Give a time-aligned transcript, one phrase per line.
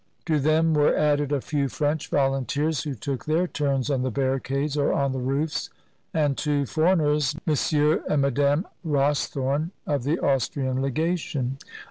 [0.25, 4.75] To them were added a few French volunteers, who took their turns on the barricades
[4.75, 5.69] or on the roofs,
[6.11, 8.01] and two foreigners, M.
[8.09, 8.65] and Mme.
[8.83, 11.59] Ros thorne, of the Austrian Legation.